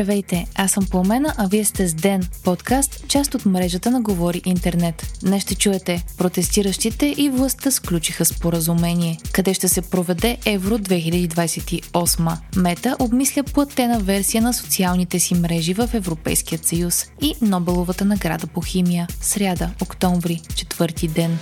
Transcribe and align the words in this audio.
Здравейте, 0.00 0.46
аз 0.54 0.70
съм 0.70 0.86
Пламена, 0.90 1.34
а 1.36 1.48
вие 1.48 1.64
сте 1.64 1.88
с 1.88 1.94
Ден, 1.94 2.28
подкаст, 2.44 3.08
част 3.08 3.34
от 3.34 3.46
мрежата 3.46 3.90
на 3.90 4.00
Говори 4.00 4.42
Интернет. 4.44 5.18
Днес 5.22 5.42
ще 5.42 5.54
чуете, 5.54 6.04
протестиращите 6.18 7.14
и 7.18 7.30
властта 7.30 7.70
сключиха 7.70 8.24
споразумение. 8.24 9.18
Къде 9.32 9.54
ще 9.54 9.68
се 9.68 9.82
проведе 9.82 10.38
Евро 10.46 10.78
2028? 10.78 12.36
Мета 12.56 12.96
обмисля 13.00 13.42
платена 13.42 13.98
версия 13.98 14.42
на 14.42 14.52
социалните 14.52 15.18
си 15.18 15.34
мрежи 15.34 15.74
в 15.74 15.90
Европейският 15.94 16.66
съюз 16.66 17.06
и 17.20 17.34
Нобеловата 17.42 18.04
награда 18.04 18.46
по 18.46 18.60
химия. 18.60 19.06
Сряда, 19.20 19.70
октомври, 19.80 20.40
четвърти 20.54 21.08
ден. 21.08 21.38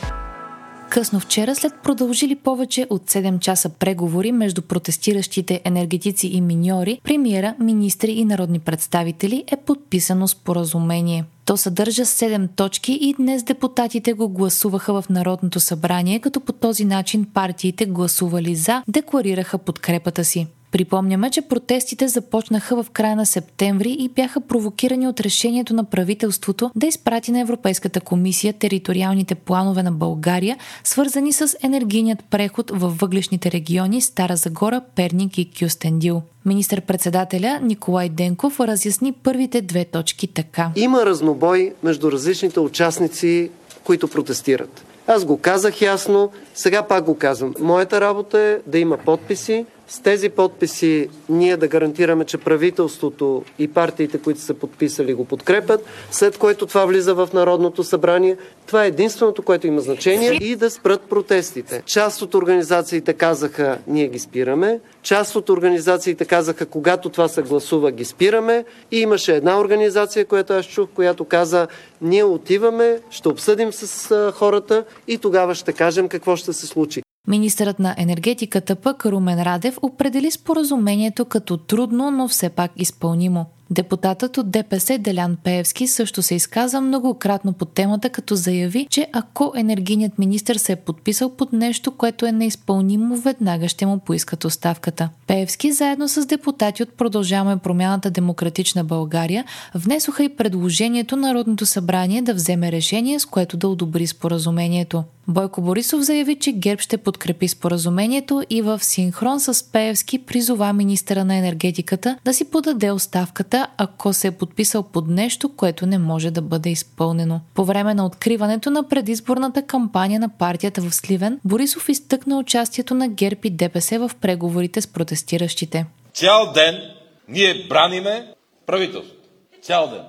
Късно 0.91 1.21
вчера, 1.21 1.55
след 1.55 1.73
продължили 1.83 2.37
повече 2.37 2.87
от 2.91 3.11
7 3.11 3.39
часа 3.39 3.69
преговори 3.69 4.33
между 4.33 4.63
протестиращите 4.63 5.61
енергетици 5.65 6.27
и 6.27 6.41
миньори, 6.41 7.01
премиера, 7.05 7.55
министри 7.61 8.13
и 8.13 8.25
народни 8.25 8.59
представители 8.59 9.45
е 9.47 9.57
подписано 9.57 10.29
споразумение. 10.29 11.25
То 11.45 11.57
съдържа 11.57 12.05
7 12.05 12.49
точки 12.57 12.93
и 12.93 13.15
днес 13.15 13.43
депутатите 13.43 14.13
го 14.13 14.29
гласуваха 14.29 15.03
в 15.03 15.09
Народното 15.09 15.61
събрание, 15.61 16.21
като 16.21 16.41
по 16.41 16.53
този 16.53 16.85
начин 16.85 17.27
партиите 17.35 17.87
гласували 17.87 18.55
за, 18.55 18.83
декларираха 18.89 19.59
подкрепата 19.59 20.25
си. 20.25 20.47
Припомняме, 20.73 21.31
че 21.31 21.43
протестите 21.43 22.09
започнаха 22.09 22.83
в 22.83 22.91
края 22.91 23.17
на 23.17 23.27
септември 23.27 23.97
и 23.99 24.09
бяха 24.09 24.41
провокирани 24.41 25.09
от 25.09 25.21
решението 25.21 25.75
на 25.75 25.85
правителството 25.85 26.71
да 26.77 26.87
изпрати 26.87 27.33
на 27.33 27.41
Европейската 27.41 28.01
комисия 28.01 28.53
териториалните 28.53 29.35
планове 29.35 29.83
на 29.83 29.93
България, 29.93 30.57
свързани 30.85 31.33
с 31.33 31.57
енергийният 31.63 32.25
преход 32.31 32.71
във 32.75 32.99
въглешните 32.99 33.51
региони 33.51 34.01
Стара 34.01 34.37
Загора, 34.37 34.81
Перник 34.95 35.39
и 35.39 35.51
Кюстендил. 35.61 36.23
Министър-председателя 36.45 37.61
Николай 37.63 38.09
Денков 38.09 38.61
разясни 38.61 39.13
първите 39.13 39.61
две 39.61 39.85
точки 39.85 40.27
така. 40.27 40.71
Има 40.77 41.07
разнобой 41.07 41.75
между 41.83 42.13
различните 42.13 42.61
участници, 42.61 43.51
които 43.85 44.09
протестират. 44.09 44.85
Аз 45.07 45.25
го 45.25 45.39
казах 45.39 45.83
ясно, 45.83 46.31
сега 46.55 46.83
пак 46.83 47.05
го 47.05 47.19
казвам. 47.19 47.55
Моята 47.61 48.01
работа 48.01 48.39
е 48.39 48.59
да 48.67 48.79
има 48.79 48.97
подписи, 48.97 49.67
с 49.89 50.01
тези 50.01 50.29
подписи 50.29 51.09
ние 51.29 51.57
да 51.57 51.69
гарантираме, 51.69 52.25
че 52.25 52.39
правителството 52.39 53.45
и 53.59 53.69
партиите, 53.69 54.19
които 54.19 54.41
са 54.41 54.55
подписали, 54.55 55.15
го 55.15 55.25
подкрепят, 55.25 55.85
след 56.11 56.39
което 56.39 56.67
това 56.67 56.85
влиза 56.85 57.15
в 57.15 57.29
Народното 57.35 57.85
събрание. 57.85 58.37
Това 58.67 58.85
е 58.85 58.89
единственото, 58.89 59.43
което 59.43 59.67
има 59.67 59.81
значение 59.81 60.33
и 60.33 60.57
да 60.57 60.71
спрат 60.71 61.01
протестите. 61.03 61.83
Част 61.87 62.23
от 62.23 62.35
организациите 62.35 63.13
казаха, 63.13 63.79
ние 63.87 64.09
ги 64.09 64.19
спираме. 64.19 64.81
Част 65.03 65.37
от 65.37 65.49
организациите 65.49 66.25
казаха, 66.25 66.67
когато 66.67 67.09
това 67.09 67.29
се 67.29 67.43
гласува, 67.43 67.93
ги 67.93 68.05
спираме. 68.05 68.65
И 68.91 69.01
имаше 69.01 69.37
една 69.37 69.61
организация, 69.61 70.25
която 70.25 70.53
аз 70.53 70.67
чух, 70.67 70.89
която 70.95 71.25
каза, 71.25 71.69
ние 72.01 72.25
отиваме, 72.25 72.99
ще 73.11 73.29
обсъдим 73.29 73.73
с 73.73 74.33
хората 74.33 74.85
и 75.09 75.19
тогава 75.19 75.55
ще 75.55 75.73
кажем 75.73 76.09
какво 76.09 76.37
ще 76.37 76.53
се 76.53 76.67
случи. 76.67 77.03
Министърът 77.29 77.79
на 77.79 77.95
енергетиката 77.99 78.77
пък 78.77 79.07
Румен 79.07 79.43
Радев 79.43 79.79
определи 79.83 80.31
споразумението 80.31 81.25
като 81.25 81.57
трудно, 81.57 82.11
но 82.11 82.29
все 82.29 82.49
пак 82.49 82.71
изпълнимо. 82.77 83.47
Депутатът 83.71 84.39
от 84.39 84.51
ДПС 84.51 84.99
Делян 84.99 85.37
Пеевски 85.45 85.87
също 85.87 86.23
се 86.23 86.35
изказа 86.35 86.81
многократно 86.81 87.53
по 87.53 87.65
темата, 87.65 88.11
като 88.11 88.35
заяви, 88.35 88.87
че 88.91 89.07
ако 89.13 89.53
енергийният 89.57 90.19
министр 90.19 90.59
се 90.59 90.73
е 90.73 90.77
подписал 90.77 91.31
под 91.31 91.53
нещо, 91.53 91.91
което 91.91 92.27
е 92.27 92.33
неизпълнимо, 92.33 93.17
веднага 93.17 93.69
ще 93.69 93.87
му 93.87 93.99
поискат 93.99 94.45
оставката. 94.45 95.09
Пеевски 95.29 95.73
заедно 95.73 96.09
с 96.09 96.27
депутати 96.27 96.83
от 96.83 96.93
Продължаваме 96.93 97.57
промяната 97.57 98.11
Демократична 98.11 98.85
България 98.85 99.45
внесоха 99.75 100.25
и 100.25 100.37
предложението 100.37 101.17
Народното 101.17 101.67
събрание 101.67 102.23
да 102.23 102.35
вземе 102.35 102.73
решение, 102.73 103.21
с 103.21 103.27
което 103.27 103.57
да 103.57 103.69
одобри 103.69 104.07
споразумението. 104.07 105.05
Бойко 105.31 105.63
Борисов 105.63 106.03
заяви, 106.03 106.37
че 106.37 106.53
ГЕРБ 106.53 106.83
ще 106.83 106.97
подкрепи 106.97 107.49
споразумението 107.49 108.43
и 108.51 108.63
в 108.63 108.85
синхрон 108.85 109.41
с 109.41 109.73
Пеевски 109.73 110.19
призова 110.19 110.73
министра 110.73 111.25
на 111.25 111.37
енергетиката 111.37 112.19
да 112.25 112.35
си 112.35 112.45
подаде 112.45 112.91
оставката, 112.91 113.67
ако 113.77 114.13
се 114.13 114.27
е 114.27 114.31
подписал 114.31 114.83
под 114.83 115.09
нещо, 115.09 115.49
което 115.49 115.87
не 115.87 115.99
може 115.99 116.31
да 116.31 116.43
бъде 116.43 116.71
изпълнено. 116.71 117.41
По 117.55 117.65
време 117.65 117.95
на 117.95 118.07
откриването 118.07 118.71
на 118.71 118.89
предизборната 118.89 119.63
кампания 119.63 120.21
на 120.21 120.29
партията 120.29 120.81
в 120.81 120.95
Сливен, 120.95 121.41
Борисов 121.45 121.89
изтъкна 121.89 122.39
участието 122.39 122.95
на 122.95 123.09
ГЕРБ 123.09 123.41
и 123.45 123.51
ДПС 123.51 123.99
в 123.99 124.11
преговорите 124.21 124.81
с 124.81 124.87
протестиращите. 125.19 125.87
Цял 126.15 126.53
ден 126.53 126.95
ние 127.29 127.67
браниме 127.69 128.35
правителството. 128.67 129.29
Цял 129.63 129.89
ден. 129.89 130.05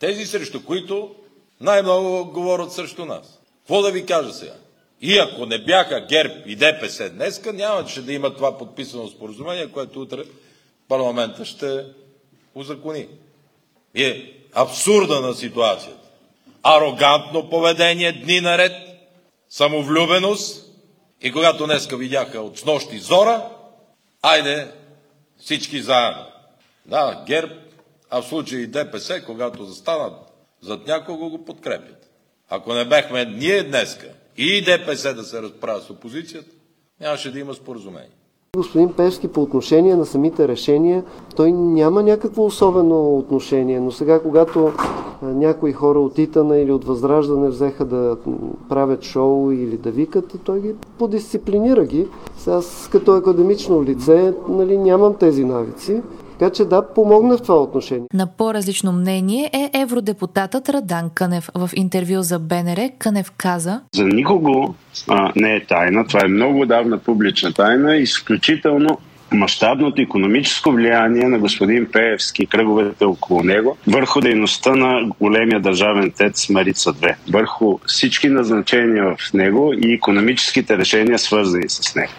Тези 0.00 0.26
срещу 0.26 0.64
които 0.64 1.14
най-много 1.60 2.24
говорят 2.32 2.72
срещу 2.72 3.04
нас. 3.04 3.38
Какво 3.58 3.82
да 3.82 3.90
ви 3.90 4.06
кажа 4.06 4.32
сега? 4.32 4.54
И 5.00 5.18
ако 5.18 5.46
не 5.46 5.58
бяха 5.64 6.06
ГЕРБ 6.08 6.34
и 6.46 6.56
ДПС 6.56 7.10
днеска, 7.10 7.52
нямаше 7.52 8.02
да 8.02 8.12
има 8.12 8.34
това 8.34 8.58
подписано 8.58 9.08
споразумение, 9.08 9.72
което 9.72 10.00
утре 10.00 10.22
парламента 10.88 11.44
ще 11.44 11.84
узакони. 12.54 13.06
И 13.94 14.04
е 14.04 14.32
абсурда 14.54 15.20
на 15.20 15.34
ситуацията. 15.34 16.08
Арогантно 16.62 17.50
поведение 17.50 18.12
дни 18.12 18.40
наред, 18.40 18.72
самовлюбеност 19.48 20.64
и 21.22 21.32
когато 21.32 21.66
днеска 21.66 21.96
видяха 21.96 22.40
от 22.40 22.58
снощи 22.58 22.98
зора, 22.98 23.42
айде 24.22 24.72
всички 25.38 25.82
заедно. 25.82 26.26
Да, 26.86 27.24
ГЕРБ, 27.26 27.52
а 28.10 28.22
в 28.22 28.28
случай 28.28 28.58
и 28.58 28.66
ДПС, 28.66 29.22
когато 29.26 29.64
застанат 29.64 30.12
зад 30.60 30.86
някого, 30.86 31.30
го 31.30 31.44
подкрепят. 31.44 32.10
Ако 32.48 32.74
не 32.74 32.84
бехме 32.84 33.24
ние 33.24 33.62
днеска 33.62 34.08
и 34.36 34.62
ДПС 34.64 35.14
да 35.14 35.24
се 35.24 35.42
разправя 35.42 35.80
с 35.80 35.90
опозицията, 35.90 36.50
нямаше 37.00 37.32
да 37.32 37.38
има 37.38 37.54
споразумение. 37.54 38.17
Господин 38.58 38.92
Певски 38.92 39.28
по 39.28 39.42
отношение 39.42 39.96
на 39.96 40.06
самите 40.06 40.48
решения, 40.48 41.04
той 41.36 41.52
няма 41.52 42.02
някакво 42.02 42.44
особено 42.44 43.18
отношение, 43.18 43.80
но 43.80 43.90
сега 43.90 44.20
когато 44.20 44.70
някои 45.22 45.72
хора 45.72 46.00
от 46.00 46.18
Итана 46.18 46.58
или 46.58 46.72
от 46.72 46.84
Възраждане 46.84 47.48
взеха 47.48 47.84
да 47.84 48.16
правят 48.68 49.02
шоу 49.02 49.52
или 49.52 49.76
да 49.76 49.90
викат, 49.90 50.34
той 50.44 50.60
ги 50.60 50.74
подисциплинира 50.98 51.84
ги. 51.84 52.06
Аз 52.46 52.88
като 52.92 53.12
академично 53.12 53.84
лице 53.84 54.34
нали, 54.48 54.78
нямам 54.78 55.14
тези 55.14 55.44
навици. 55.44 56.02
Така 56.38 56.52
че 56.52 56.64
да, 56.64 56.94
помогна 56.94 57.36
в 57.36 57.42
това 57.42 57.62
отношение. 57.62 58.06
На 58.14 58.26
по-различно 58.26 58.92
мнение 58.92 59.50
е 59.52 59.70
евродепутатът 59.78 60.68
Радан 60.68 61.10
Кънев. 61.14 61.50
В 61.54 61.70
интервю 61.74 62.22
за 62.22 62.38
БНР 62.38 62.90
Кънев 62.98 63.32
каза 63.36 63.80
За 63.94 64.04
никого 64.04 64.74
а, 65.08 65.32
не 65.36 65.54
е 65.54 65.66
тайна. 65.66 66.06
Това 66.06 66.20
е 66.24 66.28
много 66.28 66.66
давна 66.66 66.98
публична 66.98 67.52
тайна. 67.52 67.96
Изключително 67.96 68.98
мащабното 69.32 70.02
економическо 70.02 70.72
влияние 70.72 71.24
на 71.24 71.38
господин 71.38 71.86
Пеевски 71.92 72.42
и 72.42 72.46
кръговете 72.46 73.04
около 73.04 73.42
него 73.42 73.76
върху 73.86 74.20
дейността 74.20 74.74
на 74.74 75.10
големия 75.20 75.60
държавен 75.60 76.10
тец 76.10 76.48
Марица 76.48 76.92
2, 76.92 77.14
върху 77.32 77.78
всички 77.86 78.28
назначения 78.28 79.16
в 79.18 79.32
него 79.34 79.72
и 79.82 79.92
економическите 79.92 80.78
решения 80.78 81.18
свързани 81.18 81.68
с 81.68 81.94
него. 81.94 82.12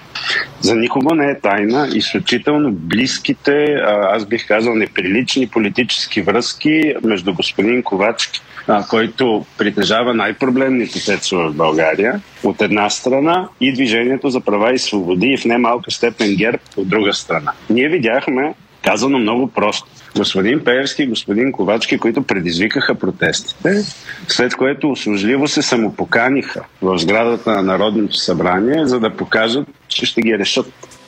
За 0.62 0.76
никого 0.76 1.16
не 1.16 1.32
е 1.32 1.40
тайна 1.40 1.88
изключително 1.94 2.72
близките, 2.72 3.76
аз 3.88 4.26
бих 4.26 4.48
казал 4.48 4.76
неприлични 4.76 5.48
политически 5.48 6.22
връзки 6.22 6.94
между 7.04 7.34
господин 7.34 7.84
Ковачки, 7.84 8.42
който 8.90 9.46
притежава 9.58 10.14
най-проблемните 10.14 11.06
тецове 11.06 11.48
в 11.50 11.54
България, 11.54 12.22
от 12.44 12.62
една 12.62 12.90
страна, 12.90 13.48
и 13.62 13.74
Движението 13.74 14.30
за 14.30 14.42
права 14.42 14.74
и 14.74 14.80
свободи, 14.80 15.28
и 15.28 15.38
в 15.38 15.46
немалка 15.46 15.92
степен 15.92 16.36
ГЕРБ 16.36 16.58
от 16.78 16.90
друга 16.90 16.99
страна. 17.14 17.52
Ние 17.70 17.90
видяхме, 17.90 18.54
казано 18.84 19.20
много 19.20 19.48
просто, 19.48 19.88
господин 20.16 20.64
Пеевски 20.64 21.04
и 21.04 21.08
господин 21.08 21.52
Ковачки, 21.52 21.98
които 21.98 22.24
предизвикаха 22.24 22.96
протестите, 22.96 23.84
след 24.28 24.56
което 24.56 24.92
услужливо 24.92 25.48
се 25.48 25.62
самопоканиха 25.62 26.64
в 26.82 26.98
сградата 26.98 27.52
на 27.52 27.62
Народното 27.62 28.16
събрание, 28.16 28.86
за 28.86 29.00
да 29.00 29.16
покажат, 29.16 29.68
че 29.88 30.06
ще 30.06 30.22
ги 30.22 30.38
решат. 30.38 30.99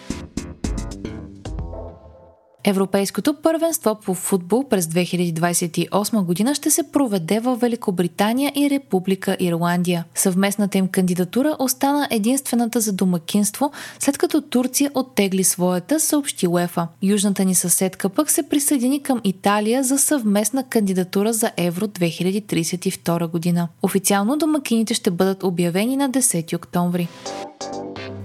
Европейското 2.64 3.34
първенство 3.34 3.96
по 4.06 4.14
футбол 4.14 4.64
през 4.70 4.86
2028 4.86 6.24
година 6.24 6.56
ще 6.56 6.72
се 6.72 6.84
проведе 6.84 7.40
в 7.40 7.56
Великобритания 7.56 8.52
и 8.56 8.70
Република 8.70 9.38
Ирландия. 9.40 10.06
Съвместната 10.16 10.78
им 10.78 10.88
кандидатура 10.88 11.56
остана 11.60 12.08
единствената 12.12 12.80
за 12.80 12.94
домакинство, 12.94 13.72
след 14.00 14.18
като 14.18 14.42
Турция 14.42 14.92
оттегли 14.94 15.44
своята, 15.44 16.00
съобщи 16.00 16.48
УЕФА. 16.48 16.88
Южната 17.02 17.46
ни 17.46 17.56
съседка 17.56 18.10
пък 18.10 18.32
се 18.32 18.44
присъедини 18.44 19.04
към 19.04 19.22
Италия 19.24 19.84
за 19.84 19.98
съвместна 19.98 20.64
кандидатура 20.64 21.34
за 21.34 21.52
Евро 21.58 21.88
2032 21.88 23.28
година. 23.28 23.68
Официално 23.82 24.38
домакините 24.38 24.94
ще 24.94 25.12
бъдат 25.12 25.44
обявени 25.44 25.98
на 25.98 26.10
10 26.10 26.56
октомври. 26.56 27.08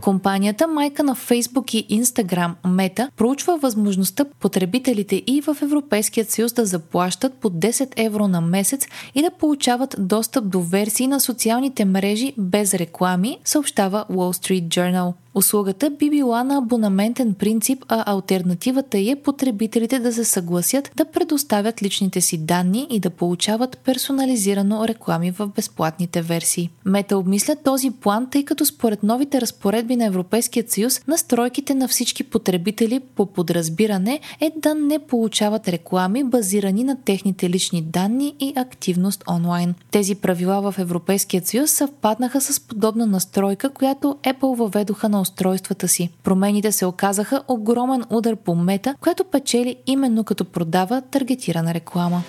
Компанията, 0.06 0.66
майка 0.66 1.02
на 1.02 1.16
Facebook 1.16 1.74
и 1.74 2.02
Instagram, 2.02 2.54
Meta, 2.66 3.08
проучва 3.16 3.58
възможността 3.58 4.24
потребителите 4.24 5.22
и 5.26 5.40
в 5.40 5.56
Европейският 5.62 6.30
съюз 6.30 6.52
да 6.52 6.66
заплащат 6.66 7.34
по 7.34 7.50
10 7.50 7.92
евро 7.96 8.28
на 8.28 8.40
месец 8.40 8.86
и 9.14 9.22
да 9.22 9.30
получават 9.30 9.96
достъп 9.98 10.48
до 10.48 10.60
версии 10.60 11.06
на 11.06 11.20
социалните 11.20 11.84
мрежи 11.84 12.34
без 12.38 12.74
реклами, 12.74 13.38
съобщава 13.44 14.04
Wall 14.10 14.60
Street 14.60 14.68
Journal. 14.68 15.12
Услугата 15.36 15.90
би 15.90 16.10
била 16.10 16.44
на 16.44 16.56
абонаментен 16.56 17.34
принцип, 17.34 17.84
а 17.88 18.12
альтернативата 18.12 18.98
е 18.98 19.16
потребителите 19.24 19.98
да 19.98 20.12
се 20.12 20.24
съгласят 20.24 20.90
да 20.96 21.04
предоставят 21.04 21.82
личните 21.82 22.20
си 22.20 22.38
данни 22.38 22.86
и 22.90 23.00
да 23.00 23.10
получават 23.10 23.78
персонализирано 23.78 24.88
реклами 24.88 25.30
в 25.30 25.48
безплатните 25.56 26.22
версии. 26.22 26.70
Мета 26.84 27.18
обмислят 27.18 27.64
този 27.64 27.90
план, 27.90 28.28
тъй 28.30 28.44
като 28.44 28.66
според 28.66 29.02
новите 29.02 29.40
разпоредби 29.40 29.96
на 29.96 30.04
Европейския 30.04 30.64
съюз, 30.68 31.00
настройките 31.08 31.74
на 31.74 31.88
всички 31.88 32.24
потребители 32.24 33.00
по 33.00 33.26
подразбиране 33.26 34.20
е 34.40 34.52
да 34.56 34.74
не 34.74 34.98
получават 34.98 35.68
реклами, 35.68 36.24
базирани 36.24 36.84
на 36.84 36.96
техните 37.04 37.50
лични 37.50 37.82
данни 37.82 38.34
и 38.40 38.52
активност 38.56 39.24
онлайн. 39.30 39.74
Тези 39.90 40.14
правила 40.14 40.72
в 40.72 40.78
Европейския 40.78 41.42
съюз 41.44 41.70
съвпаднаха 41.70 42.40
с 42.40 42.60
подобна 42.60 43.06
настройка, 43.06 43.70
която 43.70 44.16
Apple 44.22 44.56
въведоха 44.56 45.08
на 45.08 45.25
устройствата 45.26 45.88
си. 45.88 46.10
Промените 46.22 46.72
се 46.72 46.86
оказаха 46.86 47.42
огромен 47.48 48.04
удар 48.10 48.36
по 48.36 48.54
мета, 48.54 48.94
която 49.00 49.24
печели 49.24 49.76
именно 49.86 50.24
като 50.24 50.44
продава 50.44 51.02
таргетирана 51.10 51.74
реклама. 51.74 52.22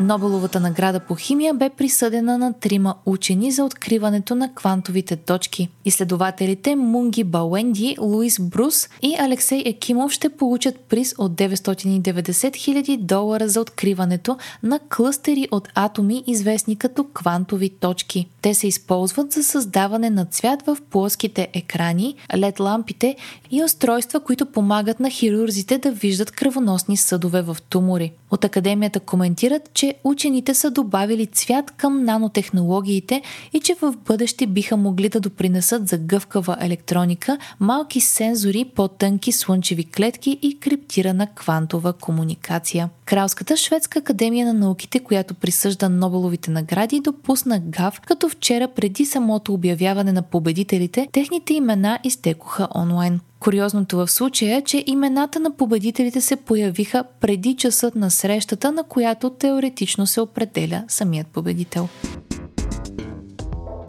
Нобеловата 0.00 0.60
награда 0.60 1.00
по 1.00 1.14
химия 1.14 1.54
бе 1.54 1.70
присъдена 1.70 2.38
на 2.38 2.52
трима 2.52 2.94
учени 3.06 3.52
за 3.52 3.64
откриването 3.64 4.34
на 4.34 4.54
квантовите 4.54 5.16
точки. 5.16 5.68
Изследователите 5.84 6.76
Мунги 6.76 7.24
Бауенди, 7.24 7.96
Луис 8.00 8.40
Брус 8.40 8.88
и 9.02 9.16
Алексей 9.18 9.62
Екимов 9.66 10.12
ще 10.12 10.28
получат 10.28 10.80
приз 10.80 11.14
от 11.18 11.32
990 11.32 12.30
000 12.30 12.98
долара 12.98 13.48
за 13.48 13.60
откриването 13.60 14.38
на 14.62 14.78
клъстери 14.78 15.48
от 15.50 15.68
атоми, 15.74 16.24
известни 16.26 16.76
като 16.76 17.04
квантови 17.04 17.68
точки. 17.68 18.28
Те 18.42 18.54
се 18.54 18.66
използват 18.66 19.32
за 19.32 19.44
създаване 19.44 20.10
на 20.10 20.24
цвят 20.24 20.62
в 20.66 20.78
плоските 20.90 21.48
екрани, 21.54 22.14
LED 22.32 22.60
лампите 22.60 23.16
и 23.50 23.64
устройства, 23.64 24.20
които 24.20 24.46
помагат 24.46 25.00
на 25.00 25.10
хирурзите 25.10 25.78
да 25.78 25.92
виждат 25.92 26.30
кръвоносни 26.30 26.96
съдове 26.96 27.42
в 27.42 27.56
тумори. 27.68 28.12
От 28.30 28.44
академията 28.44 29.00
коментират, 29.00 29.70
че 29.74 29.94
учените 30.04 30.54
са 30.54 30.70
добавили 30.70 31.26
цвят 31.26 31.70
към 31.70 32.04
нанотехнологиите 32.04 33.22
и 33.52 33.60
че 33.60 33.74
в 33.82 33.94
бъдеще 34.06 34.46
биха 34.46 34.76
могли 34.76 35.08
да 35.08 35.20
допринесат 35.20 35.88
за 35.88 35.98
гъвкава 35.98 36.56
електроника, 36.60 37.38
малки 37.60 38.00
сензори, 38.00 38.64
по-тънки 38.74 39.32
слънчеви 39.32 39.84
клетки 39.84 40.38
и 40.42 40.58
криптирана 40.60 41.26
квантова 41.26 41.92
комуникация. 41.92 42.90
Кралската 43.04 43.56
шведска 43.56 43.98
академия 43.98 44.46
на 44.46 44.54
науките, 44.54 45.00
която 45.00 45.34
присъжда 45.34 45.88
Нобеловите 45.88 46.50
награди, 46.50 47.00
допусна 47.00 47.58
гав, 47.58 48.00
като 48.00 48.28
вчера 48.28 48.68
преди 48.68 49.06
самото 49.06 49.54
обявяване 49.54 50.12
на 50.12 50.22
победителите, 50.22 51.08
техните 51.12 51.54
имена 51.54 51.98
изтекоха 52.04 52.68
онлайн. 52.74 53.20
Куриозното 53.40 53.96
в 53.96 54.08
случая 54.10 54.56
е, 54.56 54.62
че 54.62 54.84
имената 54.86 55.40
на 55.40 55.50
победителите 55.50 56.20
се 56.20 56.36
появиха 56.36 57.04
преди 57.20 57.56
часът 57.56 57.94
на 57.94 58.10
срещата, 58.10 58.72
на 58.72 58.84
която 58.84 59.30
теоретично 59.30 60.06
се 60.06 60.20
определя 60.20 60.84
самият 60.88 61.26
победител. 61.26 61.88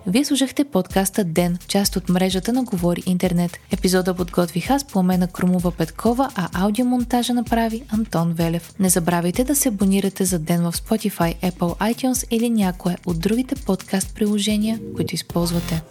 Вие 0.07 0.25
слушахте 0.25 0.63
подкаста 0.63 1.23
Ден, 1.23 1.57
част 1.67 1.95
от 1.95 2.09
мрежата 2.09 2.53
на 2.53 2.63
Говори 2.63 3.03
Интернет. 3.05 3.57
Епизода 3.71 4.13
подготвих 4.13 4.69
аз, 4.69 4.83
Пламена 4.83 5.27
Крумова 5.27 5.71
Петкова, 5.71 6.29
а 6.35 6.63
аудиомонтажа 6.63 7.33
направи 7.33 7.83
Антон 7.89 8.33
Велев. 8.33 8.73
Не 8.79 8.89
забравяйте 8.89 9.43
да 9.43 9.55
се 9.55 9.69
абонирате 9.69 10.25
за 10.25 10.39
Ден 10.39 10.71
в 10.71 10.73
Spotify, 10.73 11.51
Apple 11.51 11.93
iTunes 11.93 12.27
или 12.31 12.49
някое 12.49 12.97
от 13.05 13.19
другите 13.19 13.55
подкаст 13.55 14.15
приложения, 14.15 14.79
които 14.95 15.15
използвате. 15.15 15.83